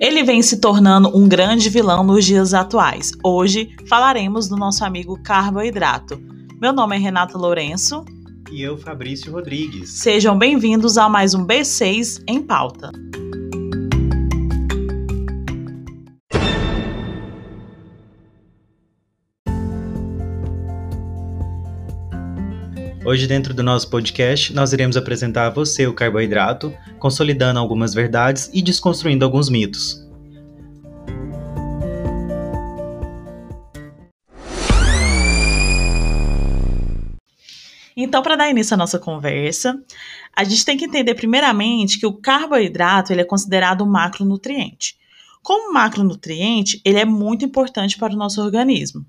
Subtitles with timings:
[0.00, 3.10] Ele vem se tornando um grande vilão nos dias atuais.
[3.22, 6.20] Hoje falaremos do nosso amigo carboidrato.
[6.60, 8.04] Meu nome é Renata Lourenço.
[8.50, 9.90] E eu, Fabrício Rodrigues.
[9.90, 12.92] Sejam bem-vindos a mais um B6 em pauta.
[23.10, 28.50] Hoje, dentro do nosso podcast, nós iremos apresentar a você o carboidrato, consolidando algumas verdades
[28.52, 30.06] e desconstruindo alguns mitos.
[37.96, 39.82] Então, para dar início à nossa conversa,
[40.36, 44.98] a gente tem que entender primeiramente que o carboidrato ele é considerado um macronutriente.
[45.42, 49.02] Como macronutriente, ele é muito importante para o nosso organismo.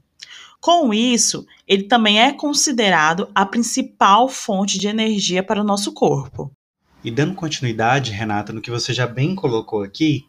[0.60, 6.52] Com isso, ele também é considerado a principal fonte de energia para o nosso corpo.
[7.04, 10.26] E dando continuidade, Renata, no que você já bem colocou aqui,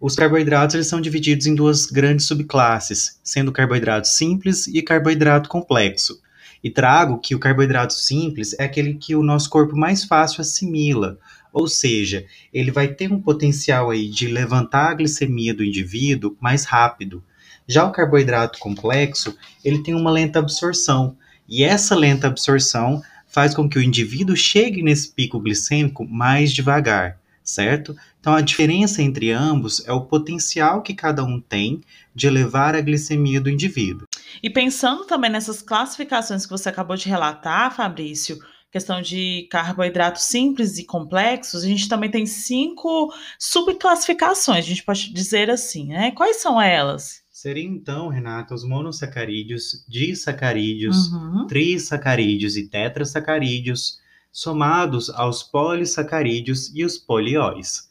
[0.00, 6.20] os carboidratos eles são divididos em duas grandes subclasses, sendo carboidrato simples e carboidrato complexo.
[6.62, 11.18] E trago que o carboidrato simples é aquele que o nosso corpo mais fácil assimila,
[11.52, 16.64] ou seja, ele vai ter um potencial aí de levantar a glicemia do indivíduo mais
[16.64, 17.24] rápido.
[17.68, 21.16] Já o carboidrato complexo, ele tem uma lenta absorção,
[21.48, 27.18] e essa lenta absorção faz com que o indivíduo chegue nesse pico glicêmico mais devagar,
[27.42, 27.96] certo?
[28.20, 31.80] Então a diferença entre ambos é o potencial que cada um tem
[32.14, 34.06] de elevar a glicemia do indivíduo.
[34.42, 38.38] E pensando também nessas classificações que você acabou de relatar, Fabrício,
[38.70, 45.12] questão de carboidratos simples e complexos, a gente também tem cinco subclassificações, a gente pode
[45.12, 46.10] dizer assim, né?
[46.12, 47.25] Quais são elas?
[47.46, 51.46] Seriam então, Renata, os monossacarídeos, disacarídeos, uhum.
[51.46, 54.00] trissacarídeos e tetrasacarídeos,
[54.32, 57.88] somados aos polissacarídeos e os polióis.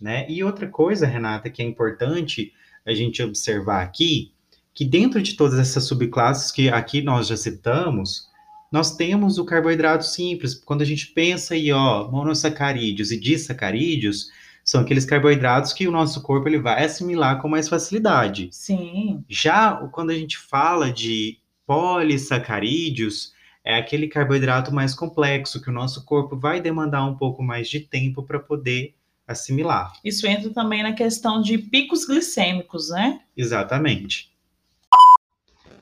[0.00, 0.28] Né?
[0.28, 2.52] E outra coisa, Renata, que é importante
[2.84, 4.32] a gente observar aqui,
[4.74, 8.26] que dentro de todas essas subclasses que aqui nós já citamos,
[8.72, 10.52] nós temos o carboidrato simples.
[10.52, 14.32] Quando a gente pensa aí, ó, monossacarídeos e disacarídeos,
[14.66, 18.48] são aqueles carboidratos que o nosso corpo ele vai assimilar com mais facilidade.
[18.50, 19.24] Sim.
[19.28, 23.32] Já quando a gente fala de polissacarídeos,
[23.64, 27.78] é aquele carboidrato mais complexo que o nosso corpo vai demandar um pouco mais de
[27.78, 28.94] tempo para poder
[29.26, 29.92] assimilar.
[30.04, 33.20] Isso entra também na questão de picos glicêmicos, né?
[33.36, 34.32] Exatamente.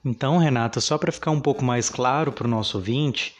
[0.04, 3.34] Então, Renata, só para ficar um pouco mais claro para o nosso ouvinte,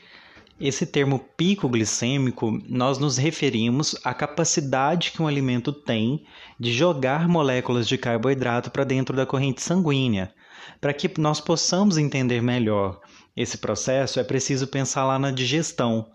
[0.60, 6.24] esse termo pico glicêmico, nós nos referimos à capacidade que um alimento tem
[6.58, 10.32] de jogar moléculas de carboidrato para dentro da corrente sanguínea.
[10.80, 13.00] Para que nós possamos entender melhor
[13.36, 16.06] esse processo, é preciso pensar lá na digestão.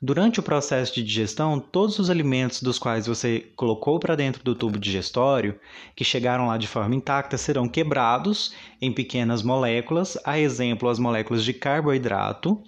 [0.00, 4.54] Durante o processo de digestão, todos os alimentos dos quais você colocou para dentro do
[4.54, 5.60] tubo digestório,
[5.94, 11.44] que chegaram lá de forma intacta, serão quebrados em pequenas moléculas, a exemplo, as moléculas
[11.44, 12.60] de carboidrato,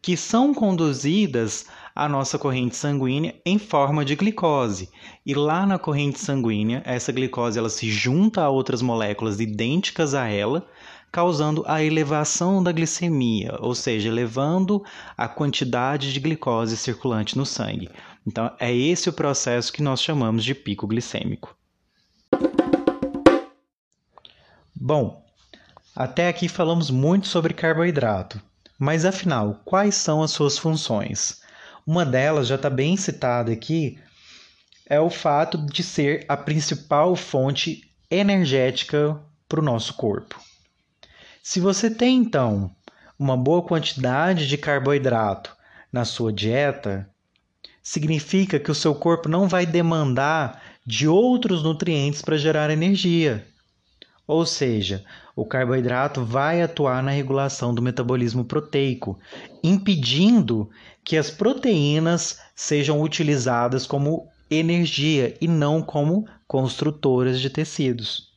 [0.00, 4.88] que são conduzidas à nossa corrente sanguínea em forma de glicose.
[5.26, 10.28] E lá na corrente sanguínea, essa glicose ela se junta a outras moléculas idênticas a
[10.28, 10.66] ela,
[11.10, 14.82] causando a elevação da glicemia, ou seja, elevando
[15.16, 17.88] a quantidade de glicose circulante no sangue.
[18.26, 21.56] Então, é esse o processo que nós chamamos de pico glicêmico.
[24.74, 25.24] Bom,
[25.96, 28.40] até aqui falamos muito sobre carboidrato.
[28.78, 31.40] Mas afinal, quais são as suas funções?
[31.86, 33.98] Uma delas já está bem citada aqui,
[34.88, 40.40] é o fato de ser a principal fonte energética para o nosso corpo.
[41.42, 42.70] Se você tem então
[43.18, 45.56] uma boa quantidade de carboidrato
[45.92, 47.08] na sua dieta,
[47.82, 53.46] significa que o seu corpo não vai demandar de outros nutrientes para gerar energia.
[54.28, 55.02] Ou seja,
[55.34, 59.18] o carboidrato vai atuar na regulação do metabolismo proteico,
[59.64, 60.68] impedindo
[61.02, 68.28] que as proteínas sejam utilizadas como energia e não como construtoras de tecidos.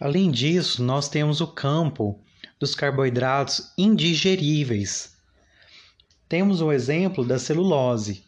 [0.00, 2.18] Além disso, nós temos o campo
[2.58, 5.18] dos carboidratos indigeríveis.
[6.26, 8.24] Temos o exemplo da celulose.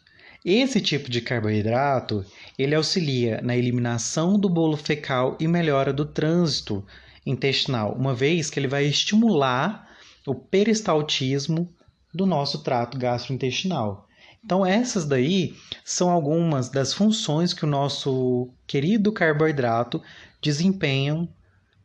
[0.49, 2.25] Esse tipo de carboidrato
[2.57, 6.85] ele auxilia na eliminação do bolo fecal e melhora do trânsito
[7.25, 9.89] intestinal, uma vez que ele vai estimular
[10.25, 11.69] o peristaltismo
[12.13, 14.07] do nosso trato gastrointestinal.
[14.41, 15.53] Então, essas daí
[15.83, 20.01] são algumas das funções que o nosso querido carboidrato
[20.41, 21.27] desempenham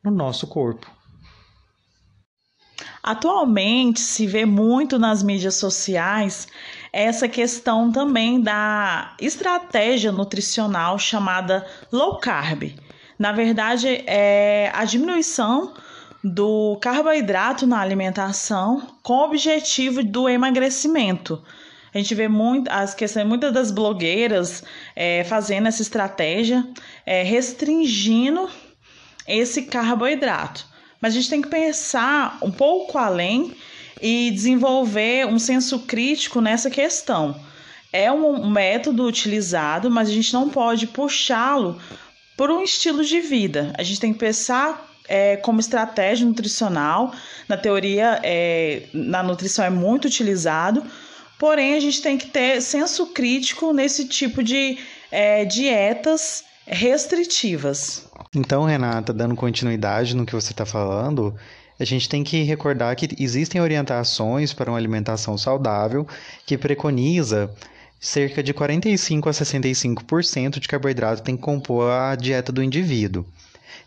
[0.05, 0.89] no nosso corpo.
[3.03, 6.47] Atualmente se vê muito nas mídias sociais
[6.93, 12.75] essa questão também da estratégia nutricional chamada low carb.
[13.19, 15.73] Na verdade, é a diminuição
[16.23, 21.43] do carboidrato na alimentação com o objetivo do emagrecimento.
[21.95, 24.63] A gente vê muito, as questões, muitas das blogueiras
[24.95, 26.67] é, fazendo essa estratégia,
[27.05, 28.49] é, restringindo
[29.27, 30.67] esse carboidrato.
[31.01, 33.55] Mas a gente tem que pensar um pouco além
[34.01, 37.39] e desenvolver um senso crítico nessa questão.
[37.93, 41.79] É um método utilizado, mas a gente não pode puxá-lo
[42.37, 43.73] por um estilo de vida.
[43.77, 47.13] A gente tem que pensar é, como estratégia nutricional.
[47.49, 50.83] Na teoria, é, na nutrição é muito utilizado,
[51.39, 54.79] porém a gente tem que ter senso crítico nesse tipo de
[55.11, 58.09] é, dietas restritivas.
[58.35, 61.35] Então, Renata, dando continuidade no que você está falando,
[61.83, 66.07] a gente tem que recordar que existem orientações para uma alimentação saudável
[66.47, 67.53] que preconiza
[68.01, 73.27] cerca de 45 a 65% de carboidrato tem que compor a dieta do indivíduo.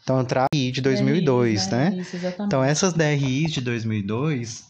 [0.04, 1.90] Então, DRI de 2002, né?
[1.92, 4.66] DRIs, então, essas DRIs de 2002,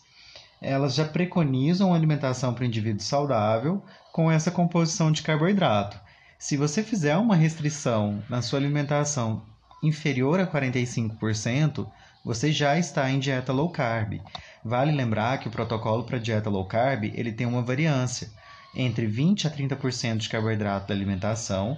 [0.62, 3.84] elas já preconizam uma alimentação para o indivíduo saudável
[4.14, 6.00] com essa composição de carboidrato.
[6.38, 9.42] Se você fizer uma restrição na sua alimentação
[9.84, 11.88] inferior a 45%,
[12.26, 14.20] você já está em dieta low carb.
[14.64, 18.30] Vale lembrar que o protocolo para dieta low carb ele tem uma variância
[18.76, 21.78] entre 20 a 30% de carboidrato da alimentação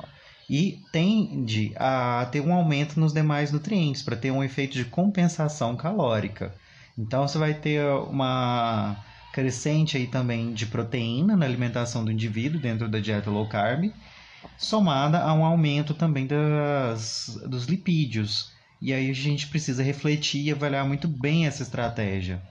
[0.50, 5.76] e tende a ter um aumento nos demais nutrientes para ter um efeito de compensação
[5.76, 6.56] calórica.
[6.98, 8.96] Então você vai ter uma
[9.34, 13.92] crescente aí também de proteína na alimentação do indivíduo dentro da dieta low carb
[14.58, 18.52] somada a um aumento também das, dos lipídios.
[18.82, 22.42] E aí a gente precisa refletir e avaliar muito bem essa estratégia.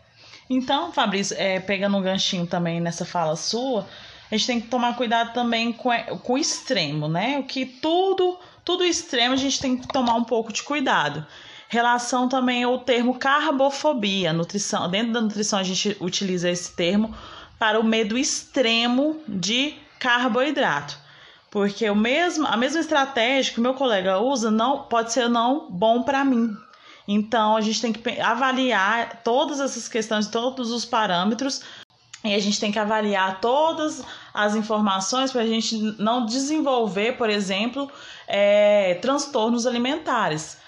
[0.49, 3.87] Então, Fabrício, é, pegando um ganchinho também nessa fala sua,
[4.31, 5.91] a gente tem que tomar cuidado também com,
[6.23, 7.39] com o extremo, né?
[7.39, 11.25] O que tudo, tudo extremo a gente tem que tomar um pouco de cuidado.
[11.69, 14.89] Relação também ao termo carbofobia, nutrição.
[14.89, 17.15] Dentro da nutrição a gente utiliza esse termo
[17.59, 21.06] para o medo extremo de carboidrato.
[21.51, 25.71] Porque o mesmo, a mesma estratégia que o meu colega usa não pode ser não
[25.71, 26.57] bom para mim.
[27.09, 31.63] Então a gente tem que avaliar todas essas questões, todos os parâmetros
[32.25, 34.03] e a gente tem que avaliar todas
[34.35, 37.91] as informações para a gente não desenvolver, por exemplo,
[38.27, 40.59] é, transtornos alimentares.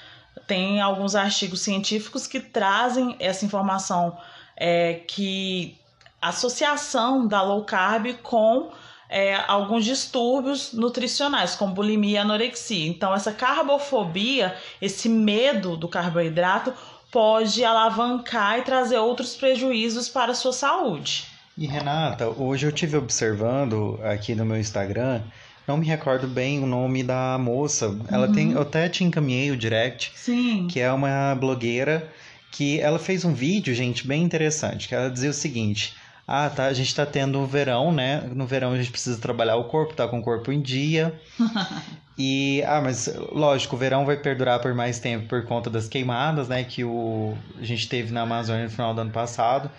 [0.47, 4.17] Tem alguns artigos científicos que trazem essa informação
[4.57, 5.77] é, que
[6.23, 8.71] associação da low carb com
[9.09, 12.87] é, alguns distúrbios nutricionais, como bulimia e anorexia.
[12.89, 16.73] Então, essa carbofobia, esse medo do carboidrato,
[17.11, 21.27] pode alavancar e trazer outros prejuízos para a sua saúde.
[21.57, 25.23] E Renata, hoje eu tive observando aqui no meu Instagram,
[25.67, 27.99] não me recordo bem o nome da moça.
[28.11, 28.33] Ela uhum.
[28.33, 30.69] tem, eu até te encaminhei o direct, Sim.
[30.71, 32.09] que é uma blogueira
[32.51, 35.95] que ela fez um vídeo, gente, bem interessante, que ela dizia o seguinte:
[36.31, 38.23] ah, tá, a gente tá tendo o verão, né?
[38.35, 41.19] No verão a gente precisa trabalhar o corpo, tá com o corpo em dia.
[42.19, 46.47] e, ah, mas lógico, o verão vai perdurar por mais tempo por conta das queimadas,
[46.47, 46.63] né?
[46.65, 49.71] Que o, a gente teve na Amazônia no final do ano passado.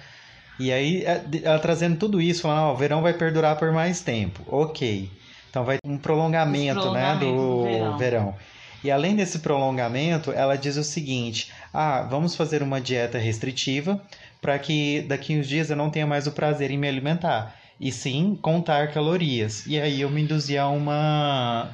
[0.60, 4.02] E aí, é, ela trazendo tudo isso, falando, ó, o verão vai perdurar por mais
[4.02, 4.44] tempo.
[4.48, 5.08] Ok.
[5.52, 7.98] Então vai ter um prolongamento, prolongamento né, do, do verão.
[7.98, 8.36] verão.
[8.84, 14.02] E além desse prolongamento, ela diz o seguinte: ah, vamos fazer uma dieta restritiva
[14.42, 17.92] para que daqui uns dias eu não tenha mais o prazer em me alimentar, e
[17.92, 19.66] sim contar calorias.
[19.66, 21.70] E aí eu me induzi a uma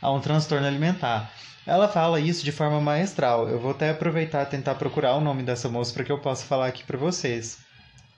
[0.00, 1.32] a um transtorno alimentar.
[1.64, 3.48] Ela fala isso de forma maestral.
[3.48, 6.44] Eu vou até aproveitar e tentar procurar o nome dessa moça para que eu possa
[6.44, 7.58] falar aqui para vocês.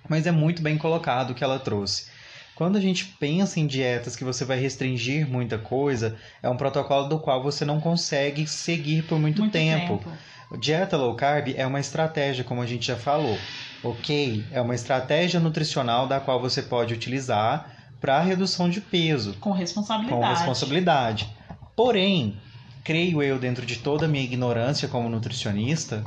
[0.09, 2.07] Mas é muito bem colocado o que ela trouxe.
[2.55, 7.09] Quando a gente pensa em dietas que você vai restringir muita coisa, é um protocolo
[7.09, 9.99] do qual você não consegue seguir por muito, muito tempo.
[9.99, 10.59] tempo.
[10.59, 13.37] Dieta low carb é uma estratégia, como a gente já falou.
[13.83, 14.45] Ok?
[14.53, 17.71] É uma estratégia nutricional da qual você pode utilizar
[18.01, 19.35] para redução de peso.
[19.41, 20.21] Com responsabilidade.
[20.21, 21.29] Com responsabilidade.
[21.75, 22.37] Porém,
[22.85, 26.05] creio eu, dentro de toda a minha ignorância como nutricionista,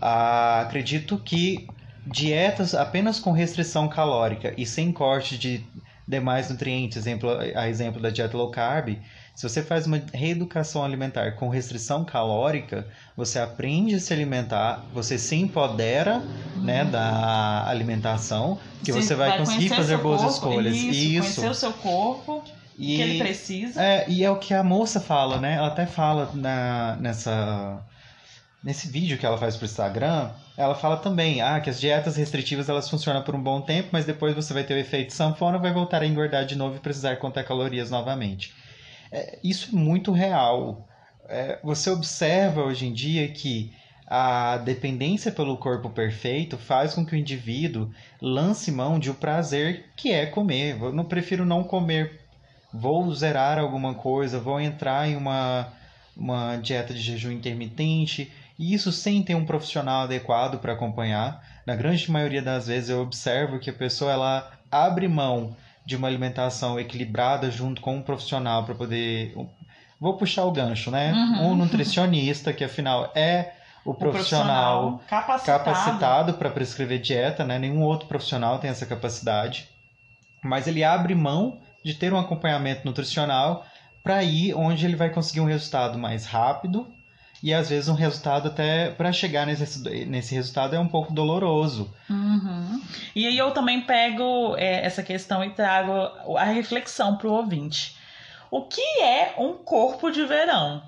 [0.00, 1.66] ah, acredito que
[2.06, 5.64] dietas apenas com restrição calórica e sem corte de
[6.06, 8.96] demais nutrientes, exemplo, a exemplo da dieta low carb,
[9.34, 12.86] se você faz uma reeducação alimentar com restrição calórica,
[13.16, 16.22] você aprende a se alimentar, você se empodera
[16.56, 20.74] né, da alimentação, que você, você vai, vai conseguir fazer boas corpo, escolhas.
[20.74, 21.40] Isso, isso.
[21.40, 22.44] Conhecer o seu corpo.
[22.78, 23.82] E, que ele precisa.
[23.82, 25.54] É, e é o que a moça fala, né?
[25.54, 27.82] Ela até fala na, nessa,
[28.66, 32.68] nesse vídeo que ela faz pro Instagram, ela fala também ah, que as dietas restritivas
[32.68, 35.72] elas funcionam por um bom tempo, mas depois você vai ter o efeito sanfona, vai
[35.72, 38.52] voltar a engordar de novo e precisar contar calorias novamente.
[39.12, 40.84] É, isso é muito real.
[41.28, 43.72] É, você observa hoje em dia que
[44.04, 49.16] a dependência pelo corpo perfeito faz com que o indivíduo lance mão de o um
[49.16, 50.76] prazer que é comer.
[50.82, 52.20] Eu não prefiro não comer.
[52.74, 55.72] Vou zerar alguma coisa, vou entrar em uma,
[56.16, 61.42] uma dieta de jejum intermitente, e isso sem ter um profissional adequado para acompanhar.
[61.66, 66.08] Na grande maioria das vezes eu observo que a pessoa ela abre mão de uma
[66.08, 69.34] alimentação equilibrada junto com um profissional para poder
[70.00, 71.12] vou puxar o gancho, né?
[71.12, 71.52] Uhum.
[71.52, 73.52] Um nutricionista que afinal é
[73.84, 77.58] o profissional, o profissional capacitado para prescrever dieta, né?
[77.58, 79.68] Nenhum outro profissional tem essa capacidade.
[80.42, 83.64] Mas ele abre mão de ter um acompanhamento nutricional
[84.02, 86.86] para ir onde ele vai conseguir um resultado mais rápido
[87.42, 91.92] e às vezes um resultado até para chegar nesse, nesse resultado é um pouco doloroso.
[92.08, 92.82] Uhum.
[93.14, 95.92] E aí eu também pego é, essa questão e trago
[96.36, 97.96] a reflexão para o ouvinte.
[98.50, 100.82] O que é um corpo de verão?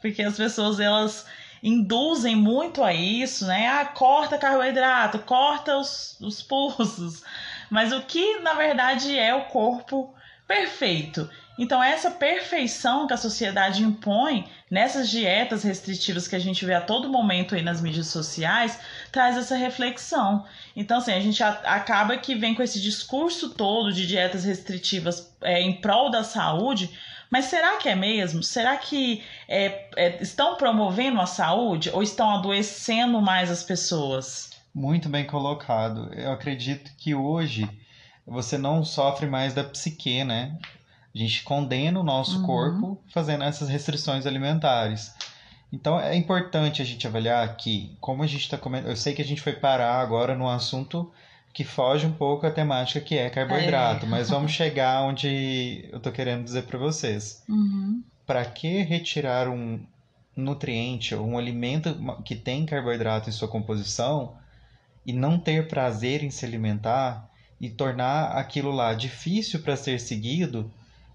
[0.00, 1.26] Porque as pessoas elas
[1.62, 3.68] induzem muito a isso, né?
[3.68, 7.22] Ah, corta carboidrato, corta os, os pulsos.
[7.68, 10.14] Mas o que na verdade é o corpo
[10.46, 11.28] perfeito?
[11.62, 16.80] Então, essa perfeição que a sociedade impõe nessas dietas restritivas que a gente vê a
[16.80, 18.80] todo momento aí nas mídias sociais,
[19.12, 20.46] traz essa reflexão.
[20.74, 25.60] Então, assim, a gente acaba que vem com esse discurso todo de dietas restritivas é,
[25.60, 26.98] em prol da saúde,
[27.30, 28.42] mas será que é mesmo?
[28.42, 34.48] Será que é, é, estão promovendo a saúde ou estão adoecendo mais as pessoas?
[34.74, 36.10] Muito bem colocado.
[36.14, 37.68] Eu acredito que hoje
[38.26, 40.56] você não sofre mais da psique, né?
[41.14, 42.46] A gente condena o nosso uhum.
[42.46, 45.14] corpo fazendo essas restrições alimentares.
[45.72, 48.88] Então é importante a gente avaliar que, como a gente está comendo.
[48.88, 51.10] Eu sei que a gente foi parar agora no assunto
[51.52, 54.08] que foge um pouco a temática que é carboidrato, é.
[54.08, 57.42] mas vamos chegar onde eu tô querendo dizer para vocês.
[57.48, 58.02] Uhum.
[58.24, 59.80] Para que retirar um
[60.36, 64.34] nutriente ou um alimento que tem carboidrato em sua composição
[65.04, 67.28] e não ter prazer em se alimentar
[67.60, 70.70] e tornar aquilo lá difícil para ser seguido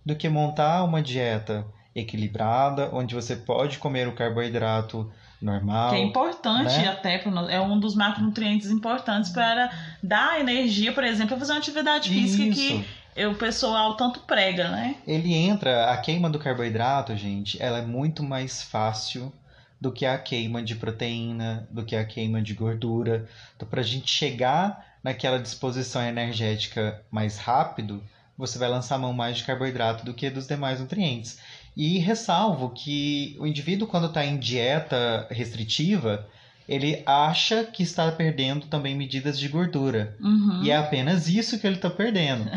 [0.05, 5.09] do que montar uma dieta equilibrada, onde você pode comer o carboidrato
[5.41, 5.91] normal.
[5.91, 6.87] Que é importante né?
[6.87, 9.71] até, é um dos macronutrientes importantes para
[10.03, 12.83] dar energia, por exemplo, para fazer uma atividade física Isso.
[13.15, 14.95] que o pessoal tanto prega, né?
[15.07, 19.31] Ele entra, a queima do carboidrato, gente, ela é muito mais fácil
[19.79, 23.27] do que a queima de proteína, do que a queima de gordura.
[23.55, 28.03] Então, para a gente chegar naquela disposição energética mais rápido,
[28.37, 31.37] você vai lançar mão mais de carboidrato do que dos demais nutrientes.
[31.75, 36.27] E ressalvo que o indivíduo, quando está em dieta restritiva,
[36.67, 40.15] ele acha que está perdendo também medidas de gordura.
[40.19, 40.63] Uhum.
[40.63, 42.49] E é apenas isso que ele está perdendo.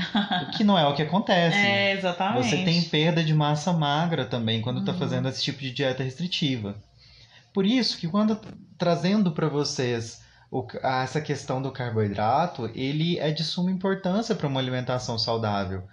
[0.48, 1.58] o que não é o que acontece.
[1.68, 2.48] É, exatamente.
[2.48, 4.98] Você tem perda de massa magra também quando está uhum.
[4.98, 6.76] fazendo esse tipo de dieta restritiva.
[7.52, 8.38] Por isso que quando
[8.78, 14.60] trazendo para vocês o, essa questão do carboidrato, ele é de suma importância para uma
[14.60, 15.84] alimentação saudável.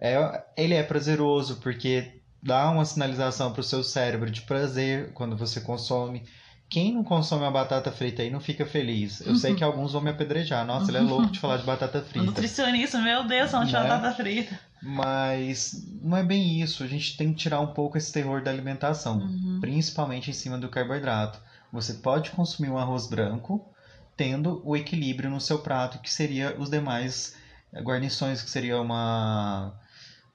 [0.00, 5.36] É, ele é prazeroso porque dá uma sinalização para o seu cérebro de prazer quando
[5.36, 6.24] você consome.
[6.68, 9.20] Quem não consome uma batata frita aí não fica feliz.
[9.20, 9.36] Eu uhum.
[9.36, 10.66] sei que alguns vão me apedrejar.
[10.66, 12.26] Nossa, ele é louco de falar de batata frita.
[12.26, 13.82] Nutricionista, meu Deus, não de né?
[13.82, 14.58] batata frita.
[14.82, 16.82] Mas não é bem isso.
[16.82, 19.58] A gente tem que tirar um pouco esse terror da alimentação, uhum.
[19.60, 21.38] principalmente em cima do carboidrato.
[21.70, 23.71] Você pode consumir um arroz branco,
[24.16, 27.36] tendo o equilíbrio no seu prato, que seria os demais
[27.82, 29.72] guarnições, que seria uma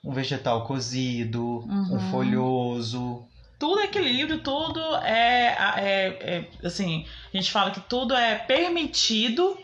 [0.04, 1.96] um vegetal cozido, uhum.
[1.96, 3.26] um folhoso.
[3.60, 9.58] Tudo é equilíbrio, tudo é, é, é, assim, a gente fala que tudo é permitido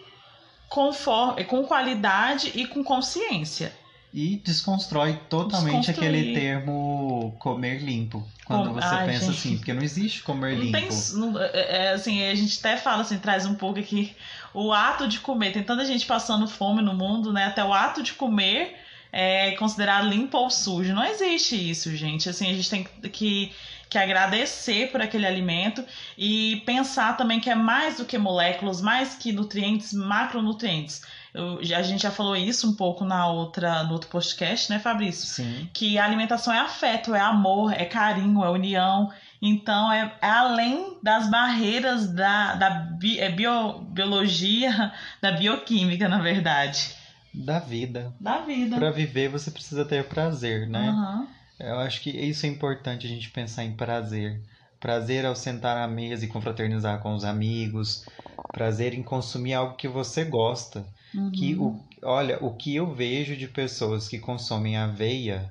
[0.68, 3.72] conforme, com qualidade e com consciência.
[4.14, 8.24] E desconstrói totalmente aquele termo comer limpo.
[8.46, 8.74] Quando Com...
[8.76, 9.38] você Ai, pensa gente.
[9.38, 10.78] assim, porque não existe comer não limpo.
[10.78, 14.16] Tem, não, é, é, assim, a gente até fala assim, traz um pouco aqui
[14.54, 15.52] o ato de comer.
[15.52, 17.46] Tem tanta gente passando fome no mundo, né?
[17.46, 18.76] Até o ato de comer
[19.12, 20.94] é considerado limpo ou sujo.
[20.94, 22.30] Não existe isso, gente.
[22.30, 23.52] Assim, a gente tem que
[23.94, 25.86] que agradecer por aquele alimento
[26.18, 31.04] e pensar também que é mais do que moléculas, mais que nutrientes, macronutrientes.
[31.34, 35.26] Eu, a gente já falou isso um pouco na outra, no outro podcast, né, Fabrício?
[35.26, 35.68] Sim.
[35.74, 39.12] Que a alimentação é afeto, é amor, é carinho, é união.
[39.42, 46.20] Então, é, é além das barreiras da, da bi, é bio, biologia, da bioquímica, na
[46.20, 46.96] verdade.
[47.34, 48.14] Da vida.
[48.20, 48.78] Da vida.
[48.78, 50.92] Para viver, você precisa ter prazer, né?
[50.92, 51.28] Uhum.
[51.60, 54.40] Eu acho que isso é importante a gente pensar em prazer.
[54.84, 58.06] Prazer ao sentar à mesa e confraternizar com os amigos,
[58.52, 60.86] prazer em consumir algo que você gosta.
[61.16, 61.32] Uhum.
[61.32, 65.50] Que o, olha, o que eu vejo de pessoas que consomem aveia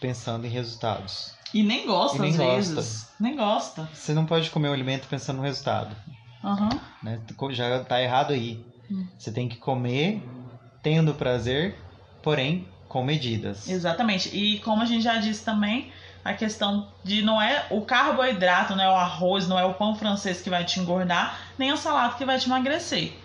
[0.00, 1.34] pensando em resultados.
[1.52, 2.74] E nem gosta, e nem às gosta.
[2.76, 3.08] vezes.
[3.18, 3.88] Nem gosta.
[3.92, 5.96] Você não pode comer um alimento pensando no resultado.
[6.44, 6.68] Uhum.
[7.02, 7.20] Né?
[7.50, 8.64] Já tá errado aí.
[8.88, 9.08] Uhum.
[9.18, 10.22] Você tem que comer
[10.84, 11.76] tendo prazer,
[12.22, 13.68] porém com medidas.
[13.68, 14.28] Exatamente.
[14.28, 15.90] E como a gente já disse também,
[16.24, 19.94] a questão de não é o carboidrato, não é o arroz, não é o pão
[19.94, 23.16] francês que vai te engordar, nem a salada que vai te emagrecer.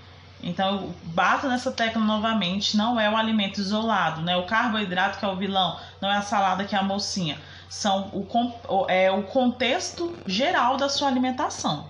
[0.41, 4.35] Então eu bato nessa tecla novamente, não é o alimento isolado, né?
[4.35, 7.39] O carboidrato que é o vilão, não é a salada que é a mocinha.
[7.69, 11.87] São o, é o contexto geral da sua alimentação.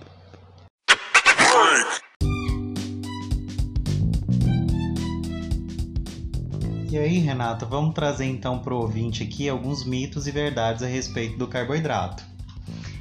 [6.94, 10.86] E aí, Renata, vamos trazer então para o ouvinte aqui alguns mitos e verdades a
[10.86, 12.22] respeito do carboidrato.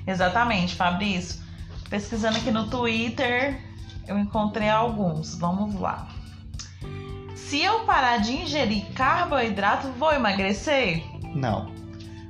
[0.08, 1.40] Exatamente, Fabrício.
[1.92, 3.62] Pesquisando aqui no Twitter,
[4.08, 5.36] eu encontrei alguns.
[5.36, 6.08] Vamos lá.
[7.36, 11.04] Se eu parar de ingerir carboidrato, vou emagrecer?
[11.36, 11.72] Não.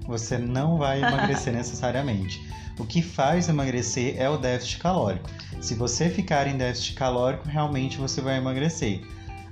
[0.05, 2.45] Você não vai emagrecer necessariamente.
[2.77, 5.29] O que faz emagrecer é o déficit calórico.
[5.61, 9.01] Se você ficar em déficit calórico, realmente você vai emagrecer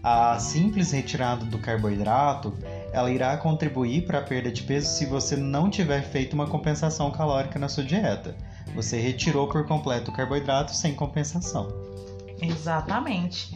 [0.03, 2.57] a simples retirada do carboidrato
[2.91, 7.11] ela irá contribuir para a perda de peso se você não tiver feito uma compensação
[7.11, 8.35] calórica na sua dieta.
[8.75, 11.69] Você retirou por completo o carboidrato sem compensação.
[12.41, 13.55] Exatamente.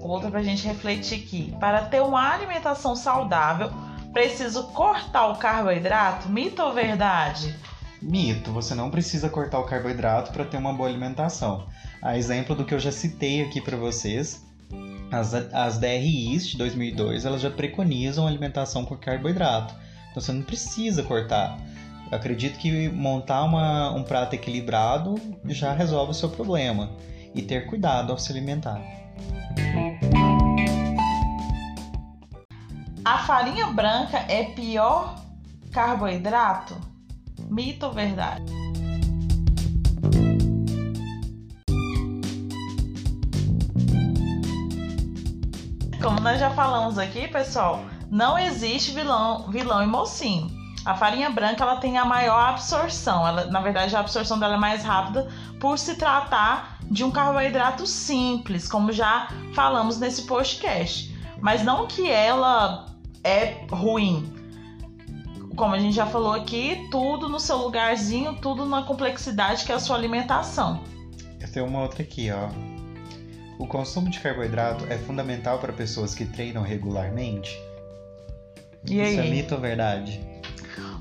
[0.00, 1.54] Outra para a gente refletir aqui.
[1.60, 3.70] Para ter uma alimentação saudável,
[4.12, 6.28] preciso cortar o carboidrato?
[6.28, 7.54] Mito ou verdade?
[8.00, 11.66] Mito, você não precisa cortar o carboidrato para ter uma boa alimentação.
[12.00, 14.47] A exemplo do que eu já citei aqui para vocês,
[15.10, 19.74] as, as DRIs de 2002 elas já preconizam alimentação com carboidrato.
[20.10, 21.58] Então você não precisa cortar.
[22.10, 26.90] Eu acredito que montar uma, um prato equilibrado já resolve o seu problema.
[27.34, 28.80] E ter cuidado ao se alimentar.
[33.04, 35.22] A farinha branca é pior
[35.70, 36.76] carboidrato?
[37.48, 38.67] Mito ou verdade?
[46.00, 50.48] Como nós já falamos aqui, pessoal, não existe vilão, vilão e mocinho.
[50.84, 53.26] A farinha branca ela tem a maior absorção.
[53.26, 57.84] Ela, na verdade, a absorção dela é mais rápida por se tratar de um carboidrato
[57.84, 61.14] simples, como já falamos nesse podcast.
[61.40, 62.86] Mas não que ela
[63.24, 64.32] é ruim.
[65.56, 69.74] Como a gente já falou aqui, tudo no seu lugarzinho, tudo na complexidade que é
[69.74, 70.80] a sua alimentação.
[71.40, 72.48] Eu tenho uma outra aqui, ó.
[73.58, 77.60] O consumo de carboidrato é fundamental para pessoas que treinam regularmente?
[78.88, 80.20] E Isso é mito ou verdade?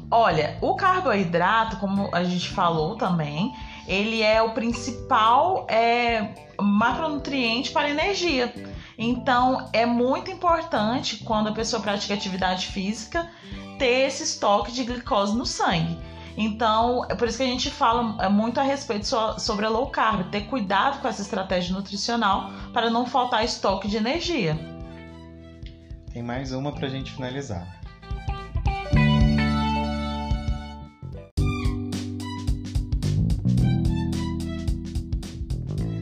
[0.10, 3.54] Olha, o carboidrato, como a gente falou também,
[3.88, 8.52] ele é o principal é, macronutriente para energia.
[8.98, 13.30] Então, é muito importante quando a pessoa pratica atividade física
[13.78, 15.98] ter esse estoque de glicose no sangue.
[16.38, 19.08] Então, é por isso que a gente fala é, muito a respeito
[19.40, 23.98] sobre a low carb, ter cuidado com essa estratégia nutricional para não faltar estoque de
[23.98, 24.56] energia.
[26.14, 27.76] Tem mais uma para a gente finalizar.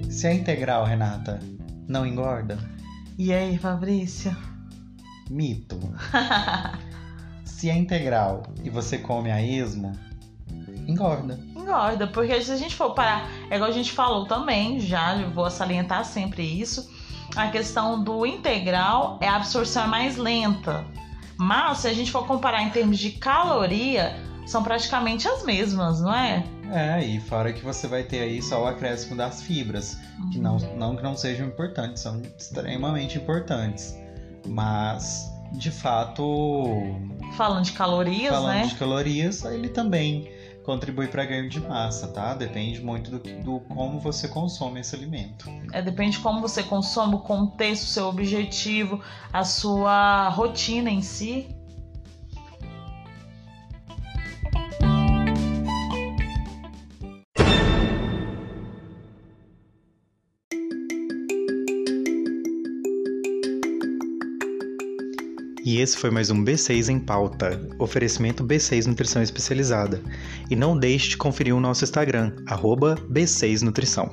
[0.10, 1.40] Se é integral, Renata,
[1.88, 2.58] não engorda?
[3.18, 4.36] E aí, Fabrício?
[5.30, 5.80] Mito.
[7.46, 9.94] Se é integral e você come a esmo,
[10.96, 11.40] engorda.
[11.56, 15.50] Engorda, porque se a gente for parar, é igual a gente falou também, já vou
[15.50, 16.90] salientar sempre isso,
[17.36, 20.86] a questão do integral é a absorção é mais lenta.
[21.38, 26.16] Mas se a gente for comparar em termos de caloria, são praticamente as mesmas, não
[26.16, 26.44] é?
[26.72, 30.30] É, e fora que você vai ter aí só o acréscimo das fibras, uhum.
[30.30, 33.96] que não, não que não sejam importantes, são extremamente importantes.
[34.48, 36.74] Mas, de fato.
[37.36, 38.54] Falando de calorias, falando né?
[38.54, 40.35] Falando de calorias, ele também
[40.66, 42.34] contribui para ganho de massa, tá?
[42.34, 45.48] Depende muito do, do como você consome esse alimento.
[45.72, 49.00] É, depende de como você consome, o contexto, o seu objetivo,
[49.32, 51.48] a sua rotina em si.
[65.86, 70.02] Esse foi mais um B6 em pauta, oferecimento B6 Nutrição Especializada.
[70.50, 72.32] E não deixe de conferir o nosso Instagram,
[73.08, 74.12] B6 Nutrição.